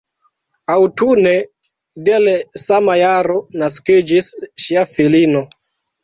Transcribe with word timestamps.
Aŭtune 0.75 1.33
de 2.07 2.15
le 2.23 2.33
sama 2.61 2.95
jaro 3.01 3.35
naskiĝis 3.65 4.31
ŝia 4.65 4.87
filino. 4.95 5.43